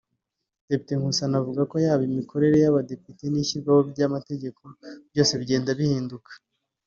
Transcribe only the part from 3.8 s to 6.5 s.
ry’amategeko byose bigenda bihinduka